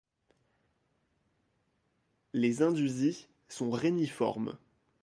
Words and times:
Les 2.33 2.63
indusies 2.63 3.27
sont 3.49 3.69
réniformes. 3.69 4.57